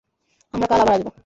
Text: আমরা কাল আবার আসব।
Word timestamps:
আমরা 0.53 0.67
কাল 0.69 0.79
আবার 0.81 0.95
আসব। 0.97 1.15